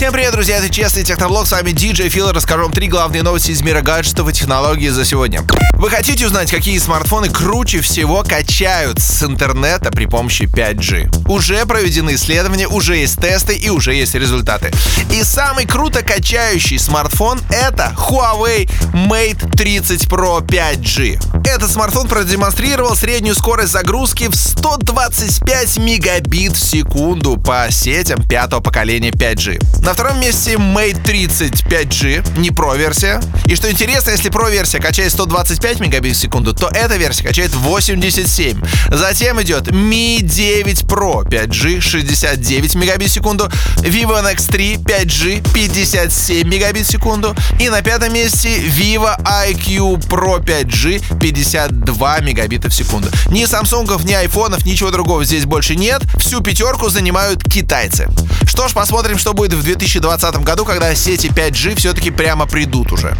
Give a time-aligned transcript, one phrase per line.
[0.00, 3.50] Всем привет, друзья, это Честный Техноблог, с вами DJ Фил, расскажу вам три главные новости
[3.50, 5.42] из мира гаджетов и технологий за сегодня.
[5.74, 11.28] Вы хотите узнать, какие смартфоны круче всего качают с интернета при помощи 5G?
[11.28, 14.72] Уже проведены исследования, уже есть тесты и уже есть результаты.
[15.12, 21.39] И самый круто качающий смартфон это Huawei Mate 30 Pro 5G.
[21.52, 29.10] Этот смартфон продемонстрировал среднюю скорость загрузки в 125 мегабит в секунду по сетям пятого поколения
[29.10, 29.82] 5G.
[29.84, 33.20] На втором месте Mate 30 5G, не Pro версия.
[33.46, 37.52] И что интересно, если Pro версия качает 125 мегабит в секунду, то эта версия качает
[37.52, 38.62] 87.
[38.88, 46.86] Затем идет Mi 9 Pro 5G 69 мегабит в секунду, Vivo X3 5G 57 мегабит
[46.86, 53.08] в секунду и на пятом месте Vivo IQ Pro 5G 52 мегабита в секунду.
[53.30, 56.02] Ни Samsung, ни айфонов, ничего другого здесь больше нет.
[56.18, 58.08] Всю пятерку занимают китайцы.
[58.44, 63.16] Что ж, посмотрим, что будет в 2020 году, когда сети 5G все-таки прямо придут уже.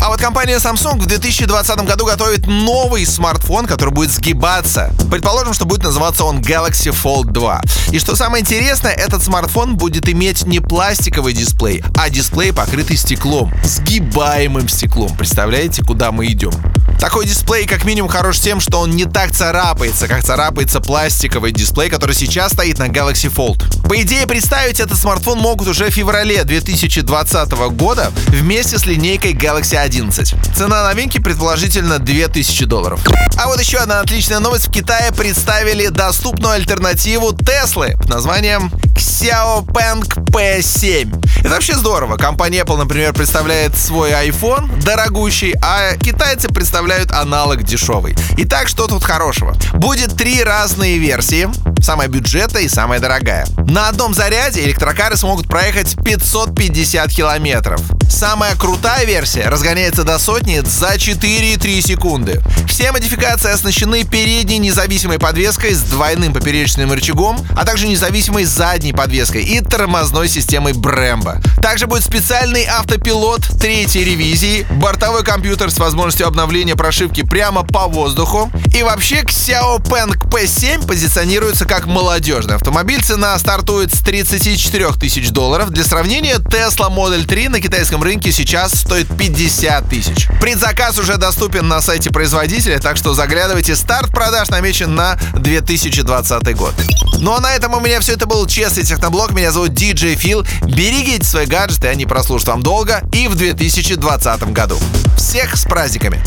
[0.00, 4.92] А вот компания Samsung в 2020 году готовит новый смартфон, который будет сгибаться.
[5.10, 7.62] Предположим, что будет называться он Galaxy Fold 2.
[7.90, 13.52] И что самое интересное, этот смартфон будет иметь не пластиковый дисплей, а дисплей, покрытый стеклом.
[13.64, 15.16] Сгибаемым стеклом.
[15.16, 16.52] Представляете, куда мы идем?
[16.98, 21.90] Такой дисплей как минимум хорош тем, что он не так царапается, как царапается пластиковый дисплей,
[21.90, 23.88] который сейчас стоит на Galaxy Fold.
[23.88, 29.76] По идее, представить этот смартфон могут уже в феврале 2020 года вместе с линейкой Galaxy
[29.76, 30.34] 11.
[30.56, 33.00] Цена новинки предположительно 2000 долларов.
[33.36, 34.68] А вот еще одна отличная новость.
[34.68, 41.26] В Китае представили доступную альтернативу Теслы под названием Xiaopeng P7.
[41.40, 42.16] Это вообще здорово.
[42.16, 48.16] Компания Apple, например, представляет свой iPhone дорогущий, а китайцы представляют аналог дешевый.
[48.38, 49.54] Итак, что тут хорошего?
[49.74, 51.48] Будет три разные версии.
[51.80, 53.46] Самая бюджетная и самая дорогая.
[53.68, 57.80] На одном заряде электрокары смогут проехать 550 километров.
[58.08, 62.40] Самая крутая версия разгоняется до сотни за 4,3 секунды.
[62.66, 69.44] Все модификации оснащены передней независимой подвеской с двойным поперечным рычагом, а также независимой задней подвеской
[69.44, 71.40] и тормозной системой Brembo.
[71.60, 78.50] Также будет специальный автопилот третьей ревизии, бортовой компьютер с возможностью обновления прошивки прямо по воздуху.
[78.74, 83.02] И вообще Xiaopeng P7 позиционируется как молодежный автомобиль.
[83.02, 85.70] Цена стартует с 34 тысяч долларов.
[85.70, 90.28] Для сравнения, Tesla Model 3 на китайском рынке сейчас стоит 50 тысяч.
[90.40, 93.76] Предзаказ уже доступен на сайте производителя, так что заглядывайте.
[93.76, 96.74] Старт продаж намечен на 2020 год.
[97.18, 99.32] Ну а на этом у меня все это был честный техноблог.
[99.32, 100.44] Меня зовут DJ Фил.
[100.62, 104.78] Берегите свои гаджеты, они прослужат вам долго и в 2020 году.
[105.16, 106.22] Всех с праздниками!